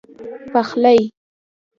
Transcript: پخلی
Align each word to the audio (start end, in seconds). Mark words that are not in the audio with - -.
پخلی 0.53 0.97